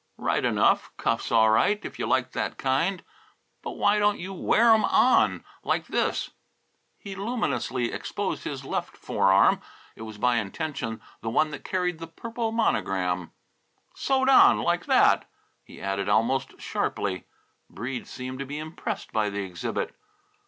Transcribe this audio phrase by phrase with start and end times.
[0.17, 0.91] "Right enough.
[0.97, 3.03] Cuffs all right, if you like that kind.
[3.61, 6.31] But why don't you wear 'em on like this?"
[6.97, 9.61] He luminously exposed his left forearm.
[9.95, 13.31] It was by intention the one that carried the purple monogram.
[13.93, 15.29] "Sewed on, like that!"
[15.63, 17.27] he added almost sharply.
[17.69, 19.93] Breede seemed to be impressed by the exhibit.